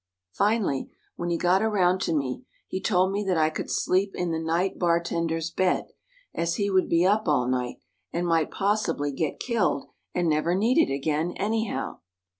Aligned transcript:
Finally, 0.33 0.89
when 1.15 1.29
he 1.29 1.37
got 1.37 1.61
around 1.61 2.01
to 2.01 2.11
me, 2.11 2.43
he 2.67 2.81
told 2.81 3.11
me 3.11 3.23
that 3.23 3.37
I 3.37 3.51
could 3.51 3.69
sleep 3.69 4.15
in 4.15 4.31
the 4.31 4.39
night 4.39 4.79
bar 4.79 4.99
tender's 4.99 5.51
bed, 5.51 5.89
as 6.33 6.55
he 6.55 6.71
would 6.71 6.89
be 6.89 7.05
up 7.05 7.27
all 7.27 7.47
night, 7.47 7.75
and 8.11 8.25
might 8.25 8.49
possibly 8.49 9.11
get 9.11 9.39
killed 9.39 9.85
and 10.15 10.27
never 10.27 10.55
need 10.55 10.79
it 10.79 10.91
again, 10.91 11.33
anyhow. 11.35 11.99